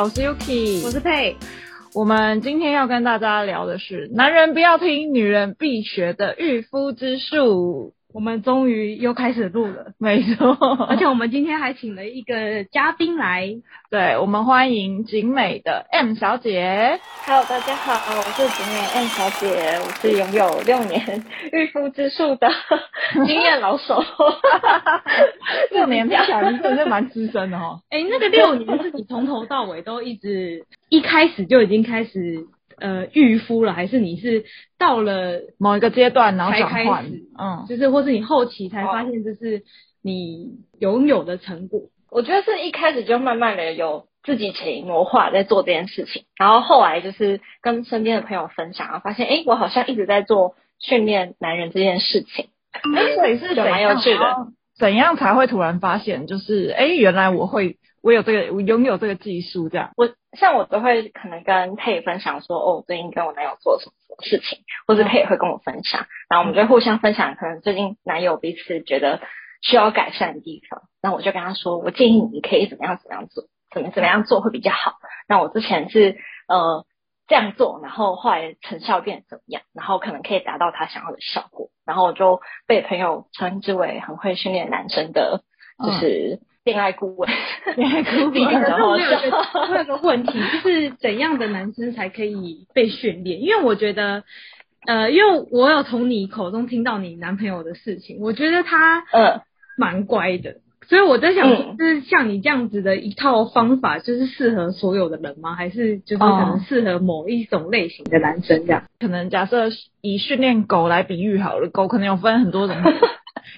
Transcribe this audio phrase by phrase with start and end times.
[0.00, 1.36] 我是 Yuki，我是佩。
[1.92, 7.94] 我们今天要跟大家聊的是，男人不要听，女人必学的御夫之术。
[8.14, 10.56] 我们终于又开始录了，没错，
[10.88, 13.54] 而且我们今天还请了一个嘉宾来，
[13.90, 17.00] 对，我们欢迎景美的 M 小姐。
[17.26, 22.48] Hello，大家好，我是景美 M 小姐，我是拥有六年驭夫之术的
[23.26, 24.02] 经验老手。
[25.70, 27.80] 六年听起来真的是蛮资深的哈。
[27.90, 32.46] 哎，那个六年是你从头到尾都一直一开始就已经开始。
[32.80, 34.44] 呃，预夫了，还是你是
[34.78, 37.04] 到了某一个阶段然后转换，
[37.38, 39.62] 嗯，就是或是你后期才发现这是
[40.02, 41.82] 你拥有的成果？
[42.10, 54.48] 我觉得是一开始就慢慢的有自己潜移默化在做这件事情，然后后来就是跟身边的朋友分享，然后发现，哎，我好像一直在做训练男人这件事情，哎，所以是蛮有趣的。
[54.78, 59.90] 怎样才会突然发现，就是哎，原来我会，我有这个，我拥有这个技术，这样。
[59.96, 69.20] 我像我都会可能跟佩分享说，哦，最近跟我男友做什么什么事情，或者佩也会跟我分享，然后我们就会互相分享，可能最近男友彼此觉得
[69.62, 74.94] 需要改善的地方，那我就跟他说，我建议你可以怎么样怎么样做，怎么怎么样做会比较好。
[75.26, 76.86] 那我之前是呃
[77.26, 81.70] 这样做，然后后来成效变怎么样，然后可能可以达到他想要的效果。
[81.84, 85.42] 然后我就被朋友称之为很会训练男生的，
[85.82, 87.30] 就是恋爱顾问。
[87.76, 88.52] 恋爱顾问。
[88.60, 89.16] 然后我有个
[89.70, 93.40] 我有个问题，就是怎样的男生才可以被训练？
[93.40, 94.22] 因为我觉得，
[94.86, 99.40] 呃，因为我有从你口中听到你男朋友的事情，我觉得他呃
[99.78, 100.56] 蛮乖的。
[100.88, 105.54] 所以我在想，就是像你这样子的一套方法，就是适合所有的人吗？
[105.54, 108.84] 还是就是可能适合某一种类型的男生这样？
[108.98, 109.68] 可能假设
[110.00, 112.76] 以训练狗来比喻好了，狗可能有分很多种，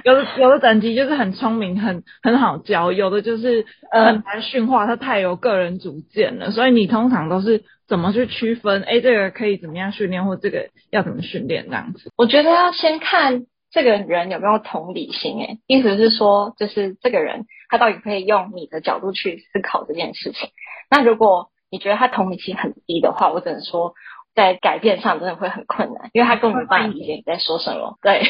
[0.04, 6.50] 有的有的等级就是很聪明，很很好教，有的就是很难驯化，它太有个人主见了。
[6.50, 8.82] 所以你通常都是怎么去区分？
[8.82, 12.10] 哎，这个可以怎么样训练，或这个要怎么训练这样子？
[12.16, 13.46] 我觉得要先看。
[13.72, 15.40] 这个人有没有同理心？
[15.40, 20.50] 哎，意思是说，就是这个人他到底可以用你的角度去思考这件事情。
[20.90, 23.94] 那如果你觉得他同理心很低的话，我只能说
[24.34, 27.96] 在改变上真的会很困难，因为他根本无法理解你在说什么。
[28.02, 28.22] 对，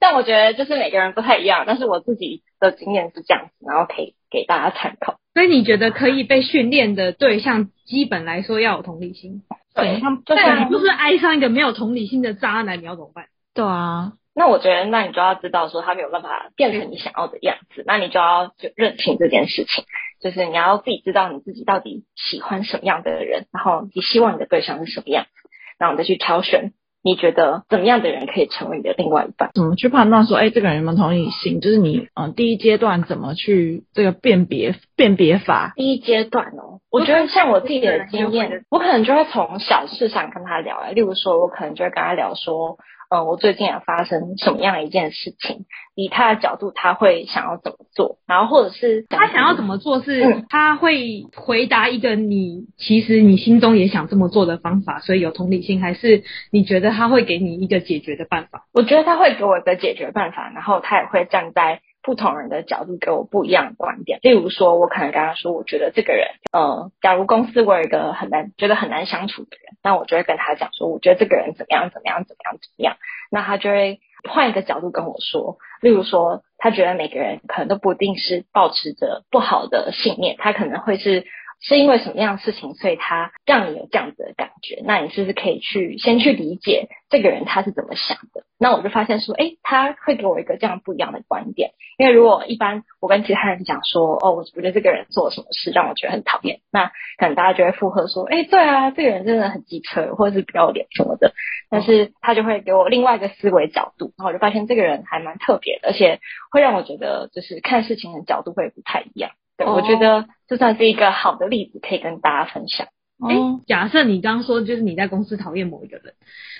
[0.00, 5.16] 但我觉得就是每个人不太一样，但是我自己的经验是这样子，然后可以给大家参考。
[5.34, 9.42] 所以你觉得可以被训练的对象，基本来说要有同理心。
[9.74, 13.26] 对，但你不是爱上一个没有同理心的渣男，你要怎么办？
[13.54, 14.12] 对啊。
[14.36, 19.84] 那我觉得，那你就要知道说他没有办法变成你想要的样子，那你就要就认清这件事情，
[20.20, 26.72] 就是你要自己知道你自己到底喜欢什么样的人，然后你希望你的对象是什么样子，然后你再去挑选
[27.04, 29.50] 你觉得怎么样的人可以成为你的另外一半。
[29.52, 31.60] 怎么去判断说，哎，这个人有没有同理心？
[31.60, 35.74] 就是你嗯，第一阶段怎么去这个辨别辨别法？
[35.76, 42.78] 第一阶段哦，我觉得像我自己的经验，我可能就会从小事上跟他聊，例如说，我可能就会跟他聊说。
[43.14, 45.66] 嗯，我最近有发生什么样的一件事情？
[45.94, 48.18] 以他的角度，他会想要怎么做？
[48.26, 50.00] 然后或者是他想要怎么做？
[50.02, 58.64] 是他会回答一个你其实你心中也想这么做的方法，所以有同理心，还是你觉得他会给你一个解决的办法？
[58.72, 61.82] 我觉得他会给我一个解决办法，然后他也会站在。
[62.04, 72.96] 不同人的角度给我不一样的观点，例如说，我可能跟他说，我觉得这个人，呃，假如公司我有一个很难觉得很难相处的人，那我就会跟他讲说，我觉得这个人怎么样怎么样怎么样怎么样，
[73.30, 81.24] 那他就会换一个角度跟我说，例如说，他觉得每个人可能都不一定是保持着不好的信念，他可能会是。
[81.66, 84.82] 是因为什么样的事情，所以他让你有这样子的感觉？
[84.84, 88.44] 那你是不是可以去先去理解这个人他是怎么想的？
[88.58, 91.70] 那我就发现说，诶，他会给我一个这样不一样的观点。
[91.96, 101.32] 因为如果一般我跟其他人讲说，哦，我觉得这个人做什么事让我觉得很讨厌，那可能大家就会附和说，诶，对啊，这个人真的很机车，或者是不要脸什么的。
[101.70, 109.30] 但是他就会给我另外一个思维角度，然后我就发现这个人还蛮特别的，而且会让我觉得就是看事情的角度会不太一样。
[109.56, 112.88] 对，我觉得这算是一个好的例子，可以跟大家分享。
[113.20, 116.14] 哎、哦，假设你刚刚说就是你在公司讨厌某一个人，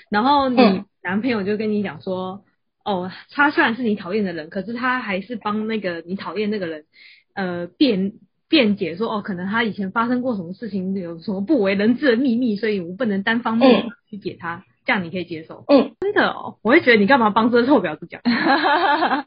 [0.09, 2.45] 然后你男朋友就跟你讲说，
[2.85, 6.85] 嗯、哦，他虽然是你讨厌的人，可是他还是帮那个你讨厌那个人，
[7.33, 8.13] 呃，辩
[8.47, 15.65] 辩解说，哦，可能他以前发生过什么事情，有什么不为人知的秘密，所以我不能单方面去解他，嗯、这样你可以接受？
[15.67, 18.21] 嗯，真的哦，我会觉得你干嘛帮这个臭婊子讲？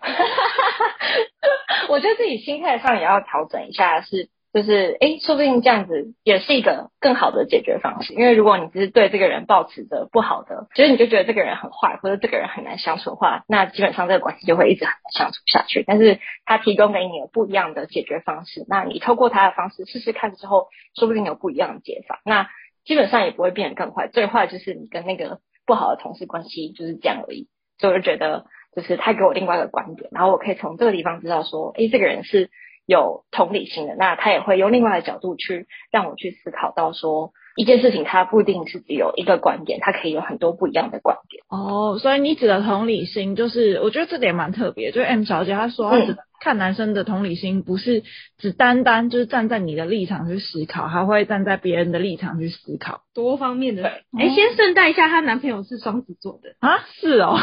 [1.88, 8.14] 我觉得自己心态上也要调整一下，是就是诶，说不定这样子也是一个更好的解决方式。
[8.14, 15.84] 因为如果你只是对这个人抱持着不好的，其实你就觉得这个人很坏，或者这个人很难相处的话，那基本上这个关系就会一直很难相处下去。
[15.87, 22.20] 但是他提供给你有不一样的解决方式，那你透过他的方式试试看之后，说不定有不一样的解法。
[22.25, 22.49] 那
[22.84, 27.47] 基本上也不会变得更坏，最坏就是你跟那个不好的同事关系就是这样而已。
[27.79, 32.50] 所以我就觉得，就是他给我另外一个观点，然后我可以从这个地方知道说，诶，这个人是。
[32.91, 41.43] 有同理心的，那他也会用另外的角度去让我去思考到说，一件事情它不一定是只有一个观点，它可以有很多不一样的观点。
[41.49, 44.93] 哦，所以你指的同理心，就是我觉得这点蛮特别。
[44.93, 46.16] 就 M 小姐她说她只。
[46.40, 48.05] 看男生的同理心，不是
[48.38, 53.82] 只单单就是站在你的立场去思考，还会站在别人的立场去思考，多方面的。
[53.82, 56.78] 哎、欸，先顺带一下，她男朋友是双子座的啊？
[56.94, 57.37] 是哦。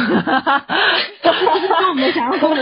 [1.23, 2.56] 那我们想要说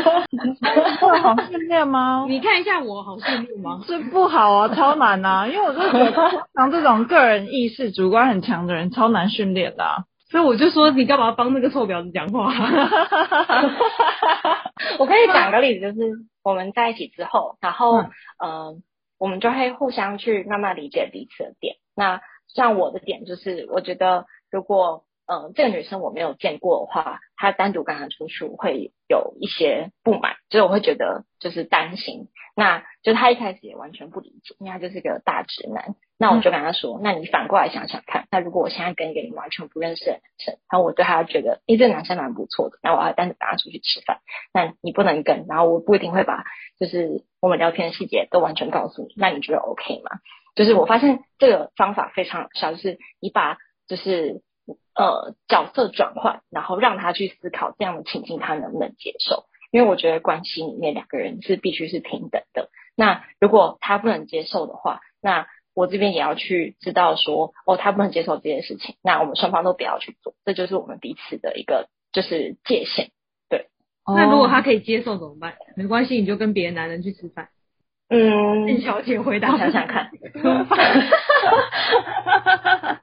[1.24, 2.26] 好训练吗？
[2.28, 3.82] 你看一下我好训练吗？
[3.88, 5.48] 是不好啊，超难啊！
[5.48, 10.04] 因为我就觉得像这种个人意识、主观很强的人，超难训练的、啊。
[10.30, 12.52] 所以我就说，你干嘛帮那个臭婊子讲话？
[15.00, 16.12] 我可以讲个例子，就是
[16.44, 18.10] 我们在一起之后，然后嗯、
[18.40, 18.76] 呃，
[19.20, 21.76] 我们就会互相去慢慢理解彼此的点。
[21.96, 22.20] 那
[22.54, 32.30] 像我的点就是，我觉得如果嗯、这个女生我没有见过的话，她单独跟她出去会有一些不满，就是我会觉得就是担心。
[32.56, 35.96] 那就他一开始也完全不理解，因为他就是个大直男。
[36.20, 44.20] 那我就跟他说：“、那你反过来想想看，那如果我现在跟一个你完全不认识的男生，然后我对他觉得，诶，这个男生蛮不错的，那我要单独带他出去吃饭，
[44.54, 46.44] 那你不能跟，然后我不一定会把
[46.80, 50.12] 就是我们聊天的细节都完全告诉你，那你觉得 OK 吗？
[50.54, 54.44] 就是我发现这个方法非常有效，就是你把就是
[54.96, 62.70] 呃角色转换，然后让他去思考这样的情境他能不能接受。”因为我觉得关系里面两个人是必须是平等的。
[62.96, 73.10] 那如果他不能接受的话，那我这边也要去知道说，哦，他不能接受这件事情，那我们双方都不要去做，这就是我们彼此的一个就是界限。
[73.50, 73.66] 对。
[74.06, 75.56] 那如果他可以接受怎么办？
[75.76, 77.50] 没关系，你就跟别的男人去吃饭。
[78.10, 78.68] 嗯。
[78.68, 79.58] 郑小姐回答。
[79.58, 80.12] 想想看。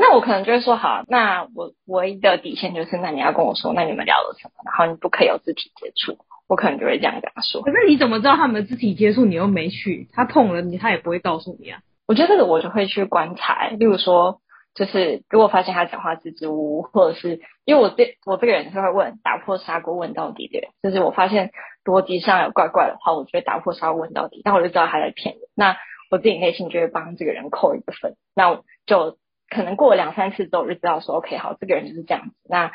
[0.00, 6.16] 那我可能就会说好，那我唯一的底线就是，那你要跟我说，那你们聊了什么，然后你不可以有肢体接触，
[6.46, 7.62] 我可能就会这样跟他说。
[7.62, 10.08] 可是你怎么知道他们的肢体接触你又没去？
[10.12, 11.80] 他碰了你，他也不会告诉你啊。
[12.06, 14.40] 我觉得这个我就会去观察，例如说，
[14.72, 21.50] 就是如果发现他讲话支支吾吾，或者是因为我这我这个人是会问打破砂锅问到底的人，就是我发现
[21.84, 25.42] 逻辑上有怪怪的话，我就会打破砂锅问到底，那我就知道他在骗人。
[25.56, 25.76] 那
[26.08, 29.18] 我自己内心就会帮这个人扣一个分，那我就。
[29.48, 32.34] 可能过了两三次之后，我就知道说，OK，好，这个人就是这样子。
[32.48, 32.70] 那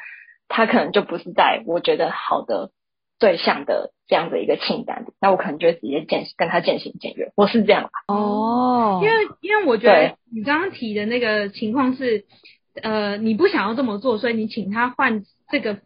[0.47, 2.71] 他可能就不是在我觉得好的
[3.19, 5.13] 对象的这样的一个清单里。
[5.21, 7.31] 那我可能就直接渐跟他渐行渐远。
[7.35, 12.25] 我是这样哦，因为因为我觉得你刚刚提的那个情况是，
[12.81, 15.79] 呃，你不想要这么做，所以你请他换这个。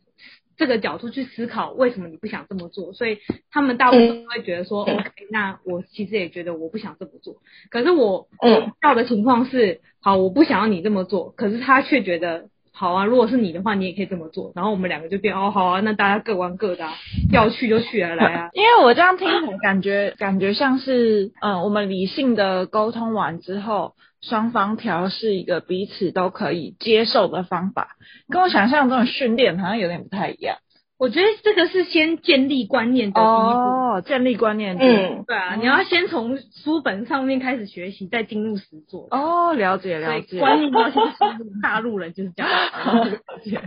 [0.58, 2.92] 这个角度去思考，为什么你不想这么做？
[2.94, 3.20] 所以
[3.52, 7.36] 他们大部分都会觉得说、嗯、，OK，那我其实也觉得我不想这么做。
[7.70, 14.52] 可是我遇到的情况是，好，我不想要你这么做，可是他却觉得好啊，如果是你的话，你也可以这么做。
[14.56, 16.94] 然后我们两个就变哦，好啊，那大家各玩各的、啊，
[17.32, 18.50] 要去就去啊，来啊。
[18.56, 19.28] 因为我这样听
[19.60, 23.94] 感觉感觉像是，嗯，我们理性的沟通完之后。
[24.22, 27.90] 双方调试一个彼此都可以接受的方法，
[28.30, 30.58] 跟我想象中的训练好像有点不太一样。
[31.00, 33.30] 我觉得这个是先建立观念的第一步。
[33.30, 34.76] 哦，建立观念。
[34.80, 39.08] 嗯，对啊，你要先从书本上面开始学习，再进入实作。
[39.12, 40.40] 哦，了解了解。
[40.40, 42.52] 观念要先输入，大陆人就是这样。
[43.06, 43.62] 了解。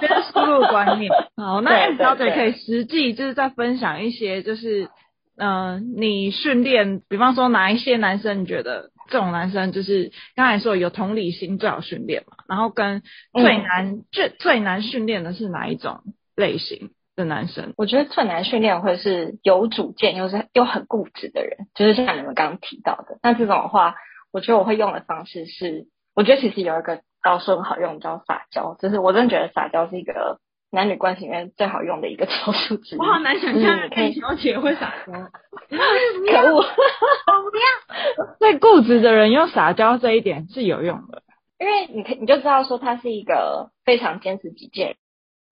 [0.00, 1.12] 先输入观念。
[1.38, 4.88] 好，那 M 小姐可以实际就是再分享一些，就是
[5.36, 8.90] 嗯、呃，你训练，比方说哪一些男生你觉得？
[9.12, 13.02] 这种男生就是刚才说有同理心最好训练嘛，然后跟
[13.34, 16.00] 最难、嗯、最最难训练的是哪一种
[16.34, 17.74] 类型的男生？
[17.76, 23.18] 我觉得最难训练会是有主见又是又很固执的人，就是像你们刚刚提到的。
[23.22, 23.94] 那这种的话，
[24.32, 28.74] 我觉得我会用的方式是，我觉得其实有一个招数很好用，叫撒娇。
[28.80, 30.40] 就是我真的觉得撒娇是一个。
[30.72, 32.98] 男女关系里面最好用的一个招数之一。
[32.98, 35.12] 我好难想象你小姐会撒娇。
[35.12, 36.56] 可恶！
[36.56, 38.36] 我不要。
[38.40, 41.22] 对固执的人用撒娇这一点是有用的，
[41.58, 44.96] 因为你可你就知道说他是一个非常坚持己见。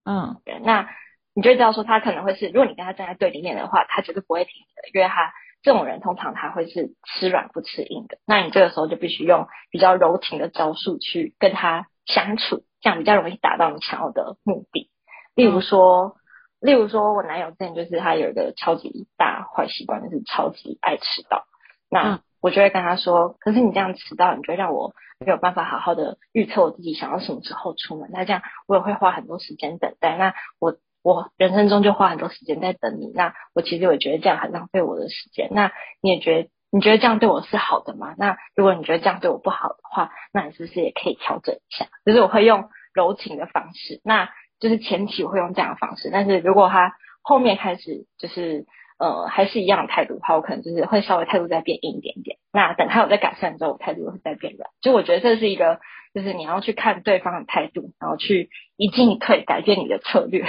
[0.07, 0.41] 嗯。
[0.63, 0.89] 那
[1.35, 8.17] 你就知道说他可能会是，如果你跟他站在对立面的话，他绝对不会停的，因为他这种人通常他会是吃软不吃硬的。
[8.27, 14.91] 那你这个时候就必须用比较柔情的招数去跟他相处，这样比较容易达到你想要的目的。
[15.35, 16.17] 例如说，
[16.61, 21.45] 例如说我男友之前就是他有一个超级大坏习惯，就是超级爱迟到。
[21.91, 28.11] 那我就会跟他说，可是你这样迟到，你就让我没有办法好好的预测我自己想要什么时候出门。
[28.13, 30.17] 那这样我也会花很多时间等待。
[30.17, 33.11] 那我我人生中就花很多时间在等你。
[33.15, 35.49] 那我其实我觉得这样很浪费我的时间。
[35.53, 38.15] 那你也觉得你觉得这样对我是好的吗？
[38.17, 41.87] 那如果你觉得这样对我不好的话，那你是不是也可以调整一下？
[42.07, 44.01] 就是我会用柔情的方式。
[44.05, 44.31] 那
[44.61, 48.67] 就是前期我会用这样的方式，但是如果他后面开始就是
[48.99, 52.37] 呃还是一样的态度的话，我可能就是会稍微态度再变硬一点点。
[52.53, 54.69] 那等他有在改善之后，我态度会再变软。
[54.83, 55.81] 就我觉得这是一个，
[56.15, 60.45] 就是你要去看对方的态度，然后去一进一退改变你的策略。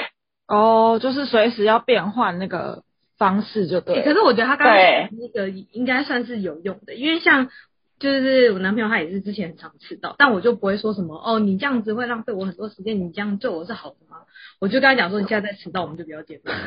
[0.47, 2.83] 哦，就是随时要变换那个
[3.17, 4.03] 方式就对。
[4.03, 7.49] 可是我觉得他刚才那个应该算是有用的，因为像。
[8.01, 14.17] 就是我男朋友，他也是之前很常迟到，但我就不会说什么哦，你这样子会浪费我很多时间，你这样对我是好的吗？
[14.59, 16.51] 我就跟他讲说，你现在在迟到，我们就不要见面。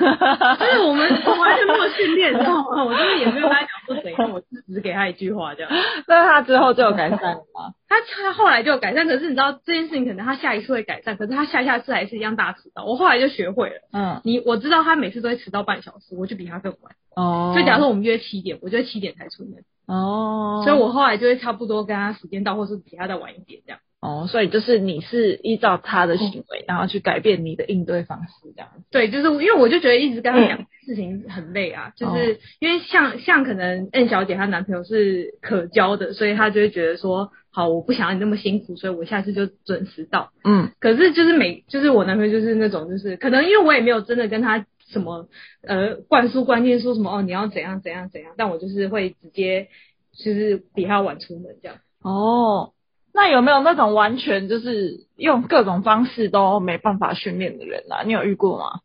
[0.58, 2.84] 就是我们完全没有训练，你知道吗？
[2.84, 5.70] 我就是也没有跟他讲说怎样，我只是给他一句话这样。
[6.06, 7.74] 那他之后就有改善了吗？
[7.88, 12.84] 他他后来就有改善，可是你知道这件事情，可能他下一次会改善，可是他下下次还是一样大迟到。
[12.84, 16.94] 我后来就学会了，嗯，你我知道他每次都会迟到半小时，我就比他更晚。
[17.16, 19.64] 哦，所以假如说我们约七点，我就七点才出门。
[19.86, 23.80] 哦，所以我后来就会差不多跟他时间到，或是比他再晚一点这样。
[24.00, 28.68] 哦，所以就是你是依照他的行为，然后去改变你的应对方式这样。
[28.90, 40.30] 对，就是因为我就觉得一直跟他讲事情很累啊，嗯、就是因为像像可能 N 小姐她男朋友是可交的，所以她就会觉得说，好，我不想要你那么辛苦，所以我下次就准时到。
[40.44, 44.66] 嗯，可是就是每就是我男朋友就是那种就是可能因为我也没有真的跟他。
[44.94, 45.28] 什么
[45.66, 49.68] 呃灌输观念说什么哦，你要怎样怎样怎样，但我就是会直接
[50.12, 51.76] 就是比他晚出门这样。
[52.00, 52.72] 哦，
[53.12, 58.02] 那有没有那种完全就是用各种方式都没办法训练的人啊？
[58.04, 58.80] 你有遇过吗？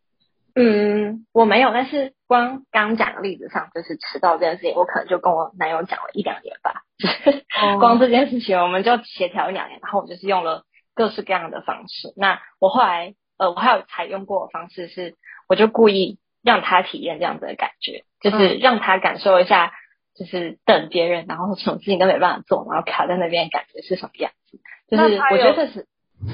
[0.56, 6.84] 嗯，我没有，但是光刚讲的例子上，就是迟到这件事情，我可能就跟我男友讲了一两年吧。
[7.64, 10.64] 哦、 光这件事情，我们就协调一两年，然后我就是用了
[10.96, 12.14] 各式各样的方式。
[12.18, 15.16] 那我后来呃，我还有采用过的方式是。
[15.50, 19.74] 我就故意让他体验这样子的感觉，就是让他感受一下，
[20.16, 24.60] 就是等别人，然后什么事情都没办法做，然后卡在那边感觉是什么样子。
[24.88, 25.88] 就是我觉得这是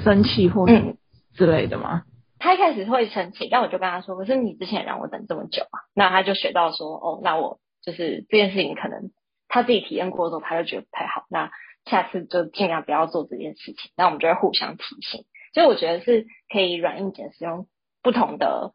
[0.04, 0.98] 生气或嗯
[1.34, 2.02] 之类的吗？
[2.38, 9.10] 他一开始会生气，但我就跟他说：“可是你之前让我等这么久啊。”那他就学到说：“哦，那我就是这件事情可能
[9.48, 11.24] 他自己体验过之后，他就觉得不太好。
[11.30, 11.50] 那
[11.86, 13.90] 下次就尽量不要做这件事情。
[13.96, 15.24] 那我们就会互相提醒。
[15.54, 17.66] 所以我觉得是可以软硬兼使，用
[18.02, 18.72] 不同的。”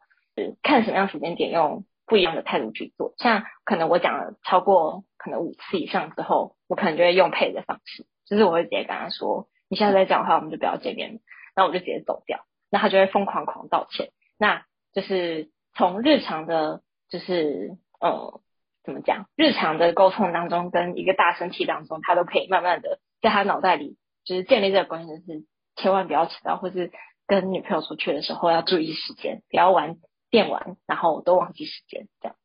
[0.62, 11.20] 看什么样时间点用不一样的态度去做，像可能我讲了超过可能五次以上之后，我可能就会用配的方式，就是我会直接跟他说，你现在再讲的话，我们就不要见面，
[11.54, 18.40] 那我就直接走掉，那他就会疯狂狂道歉，那就是从日常的，就是呃
[18.84, 25.44] 怎么讲，日常的沟通当中跟一个大生气当中，他都可以慢慢的在他脑袋里就是建立这个观念，就是
[25.76, 26.90] 千万不要迟到，或是
[27.26, 29.96] 跟女朋友出去的时候要注意时间，不要玩。
[30.32, 32.36] 电玩，然后都忘记时间，这样。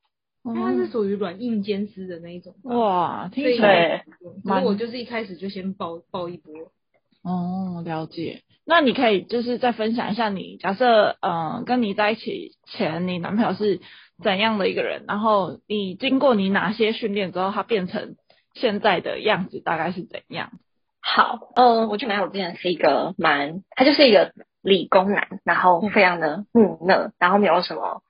[0.44, 2.54] 他是属于软硬兼施的那一种。
[2.64, 4.06] 哇，听起来。
[4.44, 6.54] 所以我就是一开始就先爆爆一波。
[7.24, 8.44] 哦，了解。
[8.66, 13.80] 那你可以就是再分享一下你，假设嗯跟你在一起前，你男朋友是
[14.22, 15.06] 怎样的一个人？
[15.08, 18.16] 然后你经过你哪些训练之后，他变成
[18.54, 20.52] 现在的样子，大概是怎样？
[21.02, 24.34] 好，嗯，我觉得男友之前是一个蛮，他就是一个。
[24.68, 28.02] 理工男，然后非常的木讷，然后没有什么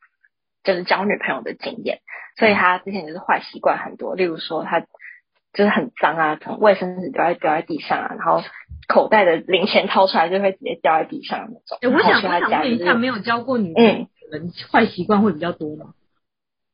[0.63, 1.99] 就是交女朋友的经验，
[2.35, 8.41] 所以他之前就是坏习惯很多，例如说他就是很脏啊，从卫生纸掉在掉在地上啊，然后
[8.87, 11.93] 口袋的零钱掏出来就会直接掉在地上那种。
[11.93, 15.93] 我想他问一下，没有交过女朋友的人坏习惯会比较多吗？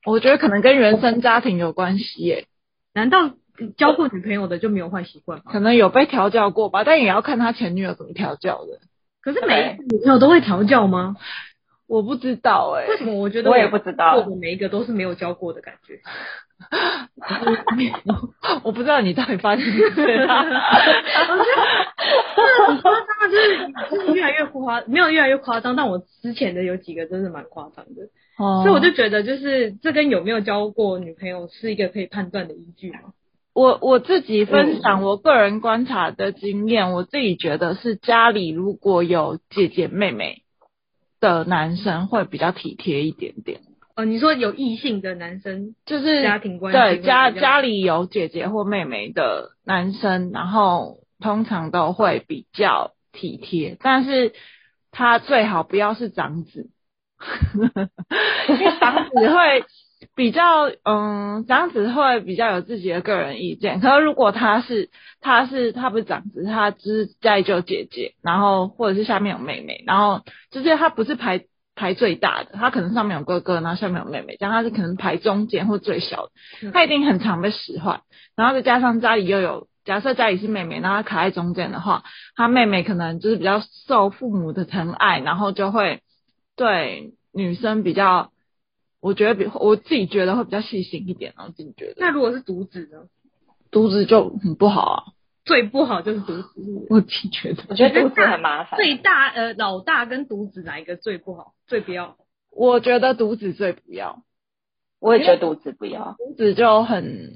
[0.06, 2.46] 我觉得可能跟原生家庭有关系耶。
[2.94, 3.32] 难道
[3.76, 5.52] 交过女朋友的就没有坏习惯吗？
[5.52, 8.80] 可能有被调教过吧，但也要看他前女友怎么调教的。
[9.24, 11.16] 可是每一个女朋友都会调教吗？
[11.86, 13.14] 我不知道哎、欸，为什么？
[13.14, 16.00] 我觉得我也不知道，过的每一个都是没有教过的感觉。
[18.64, 20.02] 我不知道你到底发生什么事。
[20.02, 20.28] 我觉得
[22.68, 28.04] 很夸张，就是就是越来越夸，没有越来越夸张，但我之前的有几个真的蛮夸张的。
[28.38, 33.00] 哦，所以我就觉得，就是这跟有没有交过女朋友是一个可以判断的依据吗？
[33.54, 40.42] 我我自己分享我个人观察的经验，嗯、我自己觉得是家里如果有姐姐妹妹
[41.20, 43.62] 的男生会比较体贴一点点。
[43.96, 54.34] 哦，你说有异性的男生，就是家庭关系对家家里有姐姐或妹妹的男生，然后通常都会比较体贴，但是
[54.90, 56.72] 他最好不要是长子，
[58.50, 59.64] 因为长子会。
[60.16, 63.80] 比较嗯，长子会比较有自己的个人意见。
[63.80, 64.92] 可是如果他是
[65.22, 76.28] 他是他不是长子，他只是家里就有姐姐，然后或者是下面有妹妹，然后就是他不是排排最大的，他可能上面有哥哥，然后下面有妹妹，这样他是可能排中间或最小
[76.62, 78.02] 的，他一定很常被使唤。
[78.36, 82.04] 然后再加上家里又有，假设家里是妹妹，然后他卡在中间的话，
[82.36, 86.02] 他妹妹可能就是比较受父母的疼爱，然后就会
[86.56, 88.30] 对女生比较。
[89.04, 91.96] 我觉得比我自己觉得会比较细心一点，然后自己觉得。
[91.98, 93.10] 那如果是独子呢？
[93.70, 95.04] 独子就很不好啊。
[95.44, 96.88] 最不好就是独子。
[96.90, 97.64] 我自己觉得。
[97.68, 98.78] 我觉得独子很麻烦。
[98.78, 101.54] 最大呃，老大跟独子哪一个最不好？
[101.68, 102.16] 最不要？
[102.50, 104.24] 我觉得独子最不要。
[105.02, 106.16] 我也觉得独子不要。
[106.18, 107.30] 独子就很，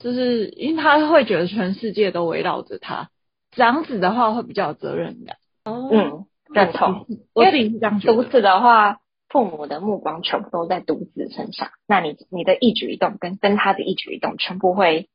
[0.00, 3.10] 就是因为他会觉得全世界都围绕着他。
[3.52, 5.36] 长子的话会比较有责任感。
[5.64, 5.88] 哦。
[5.92, 7.06] 嗯，认同。
[7.32, 8.14] 我自己是这样觉得。
[8.16, 8.98] 独子的话。
[9.30, 15.08] 父母的目光全部都在独子身上，那你你的一举一动跟跟他的一举一动全部会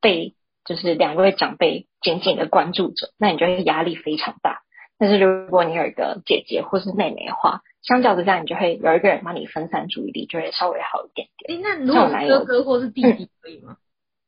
[0.00, 4.60] 被就是两位长辈紧紧的关注着，那你就会压力非常大。
[4.98, 11.58] 但是如果你有一个姐姐或是妹妹的话，相较之下，你就会有一个人帮你分散注意力，就会稍微好一点点。
[11.58, 13.72] 诶、欸，那如果是哥哥或是弟弟可以吗？
[13.72, 13.76] 嗯、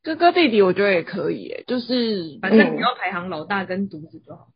[0.03, 4.49] 哥哥弟弟我觉得也可以，诶，就是反正你要排行老大跟独子就好。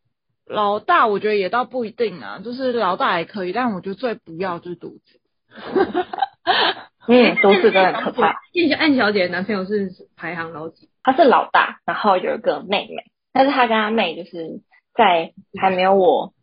[0.49, 5.21] 老大我觉得也倒不一定啊，就是老大也可以，但我觉得最不要就是独子。
[7.07, 8.41] 嗯，独子真的很可怕。
[8.53, 10.89] 燕小燕小姐的男朋友是排行老几？
[11.03, 14.61] 他是老大，然后有一个妹妹，但是他跟他妹就是
[14.95, 16.33] 在还没有我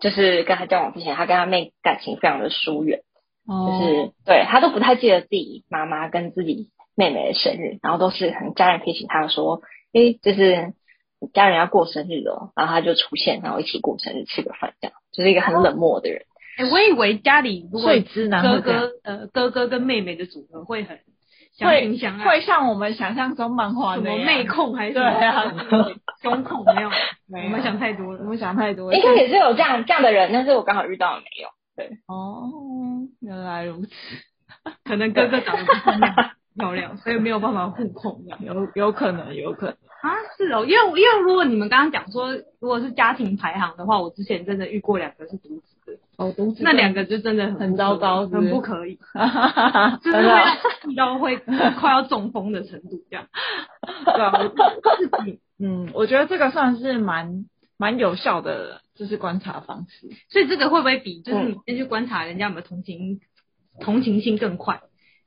[0.00, 3.02] 就是跟他交往之前，他跟他妹感情非常的疏远，
[3.46, 10.74] 哦、就是对他都不太记得自己妈妈跟自己妹妹的生日，然后都是很家人提醒他说，诶、欸，就是。
[11.32, 16.22] 家人要过生日了，然后他就出现，然后一起过生日，吃个饭，这样就是一个很冷漠的人。
[16.58, 17.90] 哎、我以为家里如果
[18.42, 20.98] 哥哥呃哥哥跟妹妹的组合会很
[21.56, 25.54] 相亲相爱，会像我们想象中漫画那样，什么妹控还是对啊，
[26.22, 26.90] 兄控没有，
[27.26, 28.96] 没有，我们想太多了，我们想太多了。
[28.96, 31.48] 应该也是有这样这样的人，但是我刚好遇到了没有。
[31.74, 32.50] 对，哦，
[33.20, 33.90] 原来如此，
[34.84, 39.76] 可能哥哥长得不是那么漂亮，所以没有办法互控，有有可能，有可能。
[40.02, 48.98] 啊，是哦，因为因为如果你们刚刚讲说，如果是家庭排行的话，我之前真的遇过两个是独子的，哦，独子，那两个就真的很很糟糕，很不可以，
[50.02, 50.42] 就是会
[50.82, 53.26] 气到会快要中风的程度这样。
[54.04, 54.32] 对啊，
[54.98, 60.08] 自己，嗯，我觉得这个算是蛮蛮有效的，就是观察方式。
[60.30, 63.20] 所以这个会不会比就是你先去观察人家有没有同情、嗯、
[63.80, 64.80] 同情心更快？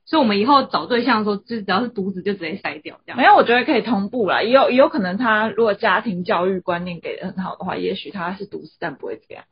[0.08, 3.18] 所以，我们以后找对象的时候，就只要是独子，就直接筛掉这样。
[3.18, 4.40] 没有，我觉得可以同步啦。
[4.40, 9.42] 也有也有可能，他如果家庭教育观念给的很好的话，也许他是独子，但不会这样。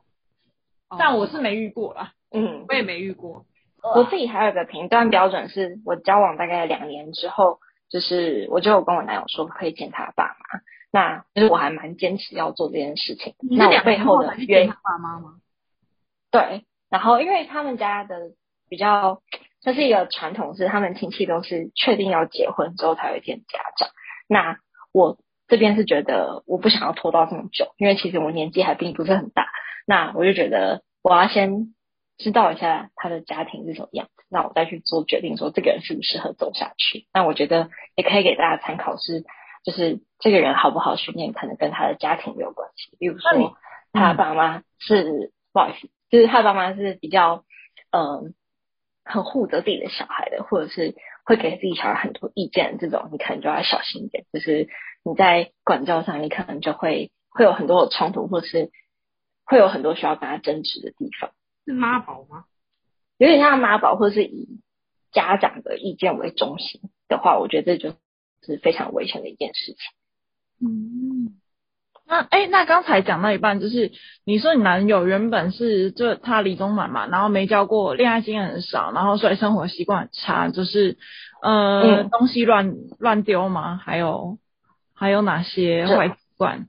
[0.89, 2.13] 哦、但我是没遇过啦。
[2.31, 3.47] 嗯，我也没遇过。
[3.83, 7.59] 我自己还有一个评断标准，是我交往大概两年之后，
[7.91, 10.61] 就是我就有跟我男友说可以见他爸妈。
[10.93, 13.35] 那其实我还蛮坚持要做这件事情。
[13.41, 15.35] 你是两年后才去见他爸妈吗？
[16.31, 16.65] 对。
[16.91, 18.31] 然后，因为他们家的
[18.69, 19.21] 比较。
[19.65, 23.89] 这是一个传统，是他们亲戚都是确定要结婚之后才会见家长。
[24.29, 24.59] 那
[24.93, 25.17] 我
[25.49, 29.49] 这边是觉得我不想要拖到这么久，因为其实我年纪还并不是很大。
[29.87, 31.75] 那我就觉得我要先
[32.19, 37.07] 知道一下他的家庭是什么样子，那我再去做决定，说这个人适不适合走下去。
[37.15, 39.25] 那我觉得也可以给大家参考是，
[39.65, 42.97] 就是这个人好不好训练，可能跟他的家庭没有关系。
[42.99, 43.57] 比如说
[43.95, 47.45] 他爸妈是、嗯、不好意思，就是他爸妈是比较
[47.91, 48.35] 嗯。
[49.05, 54.25] 很护着自己的小孩的，或者是会给自己小孩很多意见，这种你可能就要小心一点。
[54.33, 54.69] 就是
[55.05, 58.71] 你在管教上，你可能就会会有很多的冲突，或是
[59.45, 61.31] 会有很多需要跟他争执的地方。
[61.67, 62.45] 是妈宝吗？
[63.19, 64.61] 有点像妈宝，或是以
[65.13, 67.97] 家长的意见为中心的话，我觉得这就
[68.43, 69.79] 是非常危险的一件事情。
[70.61, 71.14] 嗯。
[72.07, 73.91] 那哎、欸，那刚才讲到一半，就是
[74.27, 80.99] 你说你男友原本是就他理中男嘛，然后没交过恋爱经验很少，然后所以生活习惯很差，就是
[81.43, 83.81] 呃、嗯、东西乱乱丢吗？
[83.83, 84.39] 还有
[84.95, 86.69] 还有哪些坏习惯？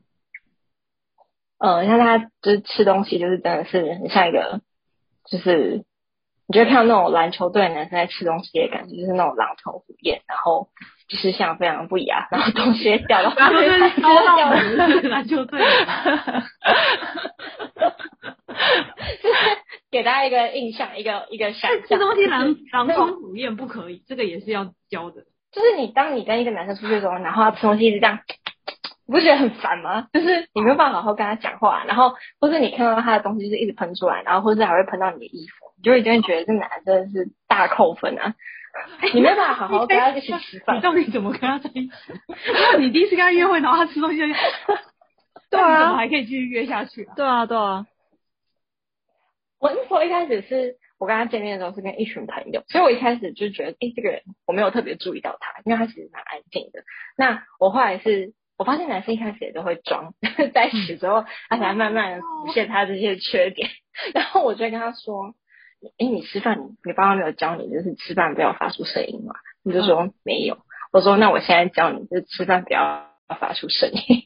[1.59, 4.61] 呃，像他就是吃东西，就是真的是很像一个，
[5.29, 5.83] 就是
[6.47, 10.69] 你觉得看到那种篮球队的男生在吃东西的感觉，就是那种狼吞虎咽，然后。
[11.07, 15.59] 吃相非常不雅，然后东西掉到， 然后就是掉篮球队，
[19.21, 19.35] 就是
[19.91, 21.81] 给大家一个印象，一个一个想象。
[21.87, 25.23] 这东西狼狼吞虎咽不可以，这个也是要教的。
[25.51, 28.19] 就是你当你跟一个男生出去的时候，然后他吃东西一直这样，
[29.07, 30.07] 你不觉得很烦吗？
[30.11, 37.55] 就是你没有办法好好跟他讲话，然后或是你看到他的东西就是一直喷出来，然后或是还会喷到你的衣服，你就会觉得这男生是大。
[37.55, 38.33] 大扣分啊！
[39.13, 41.93] 你没办法好好跟他一起吃饭，你到底怎么跟他在一起？
[42.73, 44.25] 因为你第一次跟他约会，然后他吃东西就，
[45.49, 47.13] 对啊，怎么还可以继续约下去啊？
[47.15, 47.85] 对啊，对啊。
[49.59, 56.83] 我那时候一开始是我跟他见面的时候是跟一群朋友，所以我一开始就觉得，哎、欸，这个人我没有特别注意到他，因为他其实蛮安静的。
[57.17, 60.13] 那我后来是我发现男生一开始也都会装，
[60.53, 63.69] 在一起之后，他才慢慢的浮现他这些缺点，
[64.13, 65.33] 然后我就跟他说。
[65.97, 69.35] 哎，你吃饭，你你爸妈没有教你，就是吃饭不要发出声音嘛？
[69.63, 70.57] 你就说没有。
[70.91, 74.23] 我说那我现在教你，就是吃饭不要发出声音。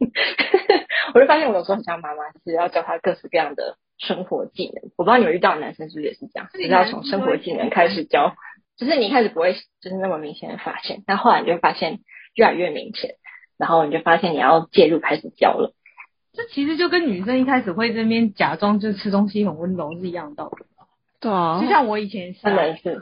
[1.13, 4.91] 我就发现我有时候很像妈妈，就是要教他各式各样的生活技能。
[4.97, 8.35] 我不知道你们遇到的男生是不是也是这样，就是要从生活技能开始教。
[8.77, 11.99] 就是你一开始不会就是那么明显的发现，但后来你就发现
[12.35, 13.15] 越来越明显，
[13.57, 15.73] 然后你就发现你要介入开始教了。
[16.31, 20.65] 这其实就跟女生一开始会这边假装就是吃东西很温柔是一样的道理。
[21.21, 23.01] 对啊，就像我以前是，真的是。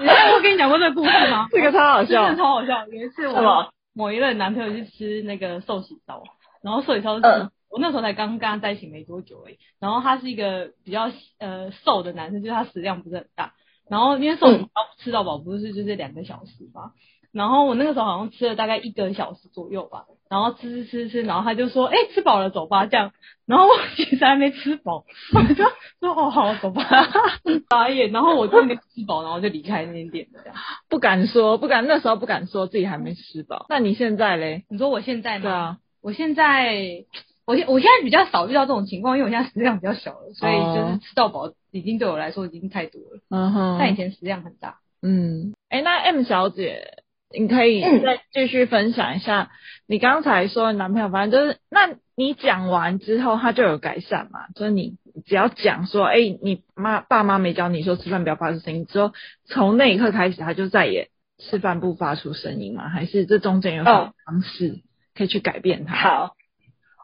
[0.00, 1.46] 你我跟你讲过这个故事吗？
[1.52, 2.86] 这个超好笑，真的超好笑。
[2.88, 6.24] 有一次我某一任男朋友去吃那个寿喜烧，
[6.62, 9.58] 然后寿喜烧是，呃、我那时候才刚跟他在一起没多久而已。
[9.78, 13.52] 然后他是一个比较呃瘦的男生，就是他食量不是很大。
[13.88, 16.92] 然后因为寿喜烧吃到饱不是就是两个小时嘛。
[17.32, 23.12] 然后我那个时候好像吃了大概一个小时左右吧，然后吃吃吃吃，然后他就说，哎，吃饱了走吧这样，
[23.46, 25.66] 然后我其实还没吃饱， 我就说
[26.14, 26.82] 哦好走吧，
[27.70, 30.54] 眨眼，然后我就没吃饱，然后就离开那间店这样，
[30.90, 33.66] 不敢说，不敢那时候不敢说自己还没吃饱。
[33.68, 34.64] 那你现在嘞？
[34.68, 35.42] 你说我现在吗？
[35.42, 37.04] 对啊，我现在
[37.46, 43.20] 我现我现在比较少遇到这种情况，因为我现在食量比较小了，所以就是吃到饱已经对我来说已经太多了。
[43.30, 44.76] 嗯哼，但以前食量很大。
[45.02, 47.01] 嗯，哎，那 M 小姐。
[47.38, 49.50] 你可以再继续分享一下，
[49.86, 54.48] 你刚才说男朋友，反正就是，那你讲完之后他就有改善嘛？
[54.54, 59.12] 就是你只要讲说，哎、欸，你妈爸妈没教你说吃饭不要发出声音，之后
[59.44, 62.88] 从那一刻开始他就再也吃饭不发出声音吗？
[62.88, 64.80] 还是这中间有什么方式
[65.14, 65.94] 可以去改变他？
[65.96, 66.36] 好，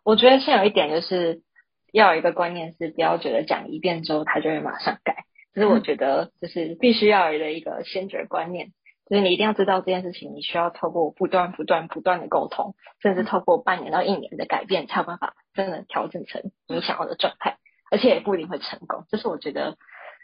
[0.04, 1.42] 我觉得先有一点就是
[1.92, 8.72] 要有一个观念是，不要觉得讲一遍之后他就会马上改，这是我觉得就是必须要有的一个先决观念。
[9.08, 17.56] 所以你一定要知道这件事情，你需要透过不断、不断、不断的沟通，甚至透过半年到一年的改变，才有办法真的调整成你想要的状态，
[17.90, 19.06] 而且也不一定会成功。
[19.08, 19.78] 这是我觉得，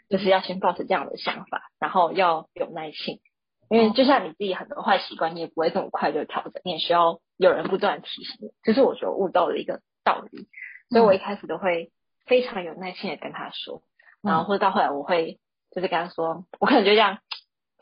[0.07, 3.21] 就是要先抱持这样的想法，然后要有耐心，
[3.69, 8.51] 因为就像你自己很多坏习惯，你也不会这么快就调整，你也需要有人不断提醒你。
[8.61, 10.47] 这是我觉得悟到的一个道理。
[10.89, 11.91] 所以我一开始都会
[12.27, 13.81] 非常有耐心的跟他说，
[14.21, 15.39] 然后或者到后来我会
[15.71, 17.17] 就是跟他说，我可能就这样。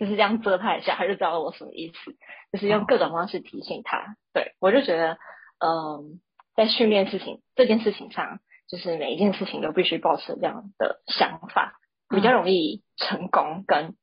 [0.04, 2.16] 就是这样遮他一下，他就知道我什么意思。
[2.52, 4.18] 就是用各种方式提醒他。
[4.34, 5.18] 对，我就觉得，
[5.60, 6.20] 嗯，
[6.58, 8.40] 在训练事情这件事情上，
[8.70, 13.94] 就是每一件事情都必须保持这样的想法，比较容易成功，跟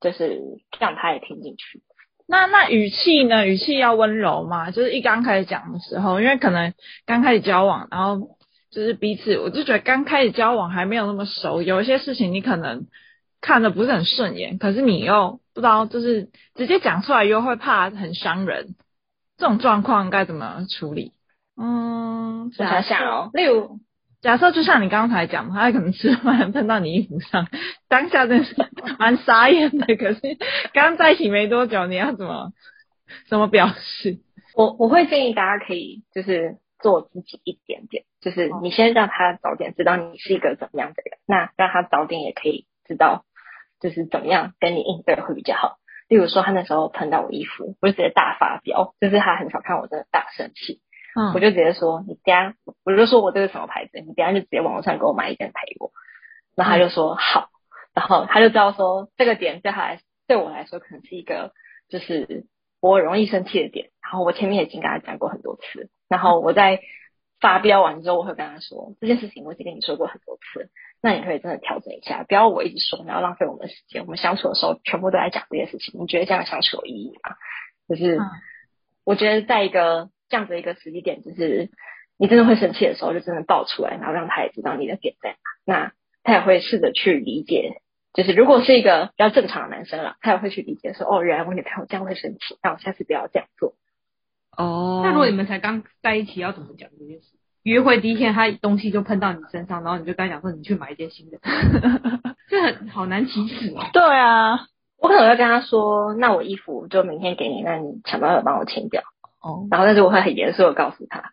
[0.00, 0.40] 就是
[0.78, 1.82] 让他也听进去。
[2.28, 3.44] 那那语气呢？
[3.44, 4.70] 语气要温柔吗？
[4.70, 6.72] 就是一刚开始讲的时候，因为可能
[7.04, 8.36] 刚开始交往，然后
[8.70, 12.86] 就是彼此，我就觉得刚开始交往还没有那么熟，有一些事情你可能。
[13.40, 18.76] 看的不是很顺眼，可是你又不知道，就是直接讲出来又会怕很伤人，
[19.36, 21.14] 这种状况该怎么处理？
[21.60, 23.80] 嗯，我想想哦，例如
[24.22, 27.48] 假设就像你刚才讲，他可能吃饭喷到你衣服上，
[27.90, 28.54] 当下真是
[29.00, 29.96] 蛮傻眼的。
[29.96, 30.20] 可是
[30.72, 32.52] 刚在一起没多久，你要怎么
[33.28, 34.20] 怎么表示？
[34.54, 43.24] 我我会建议大家可以就是做自己一点点，就是你先让他早点知道你是一个怎么样的人，那让他早点也可以知道。
[43.80, 45.76] 就是怎么样跟你应对会比较好。
[46.08, 50.80] 例如说，他那时候碰到我衣服，我就直接大发飙，就是他很少看我真的大生气，
[51.14, 55.92] 嗯，我就直接说你等下，我就说我这个什么牌子，你等下就直接网络上给我买一件陪我。
[56.56, 57.50] 然后他就说好，
[57.92, 61.52] 然后他就知道说这个点对他来对我来说可能是一个
[61.90, 62.46] 就是
[62.80, 63.90] 我容易生气的点。
[64.02, 66.80] 然后我前面已经跟他讲过很多次，然后我在
[67.38, 70.70] 发飙完之后，我会跟他说这件事情我已经跟你说过很多次。
[71.00, 74.02] 那你可以真的调整一下，不要我一直说，然后浪费我们的时间。
[74.02, 76.00] 我们相处的时候，全部都在讲这些事情。
[76.00, 77.36] 你觉得这样相处有意义吗？
[77.88, 78.18] 就是，
[79.04, 81.70] 我觉得在一个这样子一个时机点，就是
[82.18, 85.74] 你真的会生气的时候，就真的爆出来，然后让他也知道你的点在哪。
[85.84, 85.92] 那
[86.24, 87.80] 他也会试着去理解，
[88.12, 93.74] 就是如果是一个比较正常的男生了，他也会去理解说，哦，原来我女朋友这样会生气，那我下次不要这样做。
[94.56, 97.37] 哦，那如果你们才刚在一起，要怎么讲这件事？
[97.68, 101.38] 约会第一天，他东西就喷到你身上，然后你就跟他讲说，你去买一件新的，
[102.48, 103.84] 这很好难启齿哦。
[103.92, 104.66] 对啊，
[104.98, 109.02] 我可能会跟他说，那我衣服就明天给你，那你想办法帮我清掉。
[109.40, 111.32] 哦，然后但是我会很严肃的告诉他，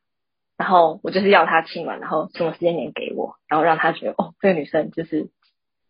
[0.57, 5.29] 然后我就是要他清完，然后什么时间点给我，然后让他觉得哦，这个女生就是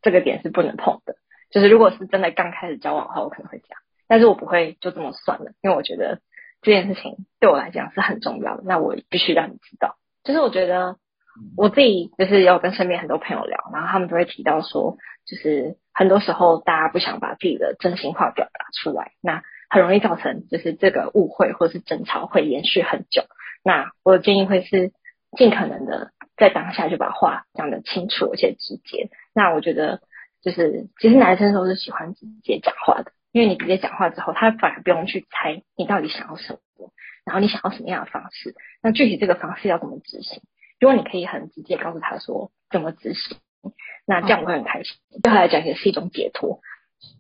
[0.02, 1.16] 这个点是不能碰的，
[1.52, 6.22] 就是如果是真的刚开始交往的话，我可能会这样，但是我不会就这么算了，因为我觉得
[6.62, 9.98] 这件事情对我来讲是很重要的，那我必须让你知道。
[10.26, 10.98] 就是我觉得
[11.56, 23.24] 我自己就是有跟身边很多朋友聊，然后他们都会提到说，就是很多时候大家不想把自己的真心话表达出来，那很容易造成就是这个误会或是争吵会延续很久。
[23.64, 24.92] 那我的建议会是
[25.38, 29.10] 尽可能的在当下就把话讲得清楚而且直接。
[29.34, 30.02] 那我觉得。
[30.46, 36.92] 就是其实男生都是喜欢直接讲话的，因为你直接讲话之后，他反而不用去猜你到底想要什么，
[37.26, 40.42] 然后你想要什么样的方式，那具体这个方式要怎么执行？
[40.80, 43.38] 如果你可以很直接告诉他说怎么执行，
[44.06, 44.96] 那这样我会很开心。
[45.24, 46.60] 对他来讲也是一种解脱。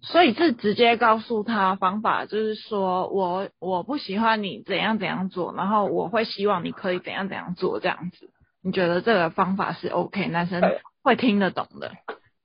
[0.01, 8.29] 所以是直接告诉他方法，就是说我我不喜欢你怎样怎样做，然后我会希望你可以怎样怎样做这样子。
[8.63, 10.61] 你觉得这个方法是 OK，男生
[11.03, 11.91] 会听得懂的。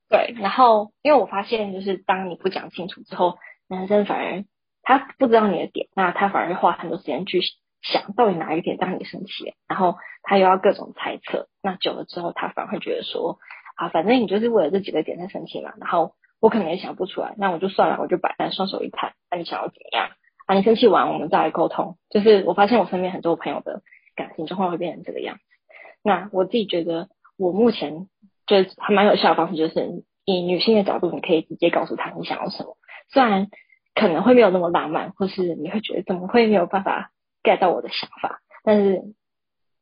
[0.09, 4.45] 对，然后因为我发现，就是当你不讲清楚之后，男生反而
[4.83, 7.41] 他不知道你的点，那他反而会花很多时间去
[7.83, 13.39] 想到底哪一个点让你生气，然后他又要各种猜测，那久了之后，他反而会觉得说，
[13.77, 20.11] 啊，反正你就是为了这几个点在生气嘛，然后我可能也想不出来，那我就算了，我就摆烂，双手一摊，那你想要怎么样？
[20.47, 21.97] 啊，你生气完，我们再来沟通。
[22.11, 23.83] 就是我发现我身边很多朋友的
[24.17, 25.43] 感情状况会变成这个样子。
[26.03, 28.09] 那我自己觉得，我目前。
[28.47, 32.77] 就是还蛮有效的方式，就是以女性的角度，你可以直接告诉他你想要什么。
[33.13, 33.47] 虽然
[33.95, 37.11] 可能会没有那么浪漫，或是你会觉得怎么会没有办法
[37.43, 39.03] get 到我的想法，但是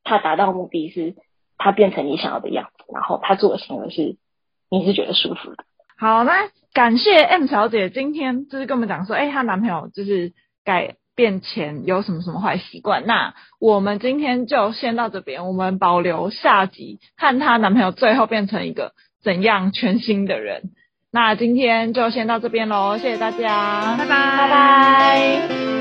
[0.03, 1.15] 他达到目的是，
[1.57, 4.17] 他变成你想要的样子，然后他做的行为是
[4.71, 5.65] 你是觉得舒服的。
[5.97, 10.33] 好，那感谢 M 小姐今天就是跟我们讲说，哎、她男朋友就是
[10.65, 18.93] 改变前有什么什么坏习惯，那我们今天就先到这边，我们保留下集，看她男朋友最后变成一个
[19.23, 20.71] 怎样全新的人。
[21.11, 25.78] 那今天就先到这边喽，谢谢大家，拜拜，拜拜。